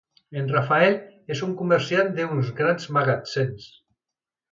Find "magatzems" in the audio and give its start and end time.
2.97-3.69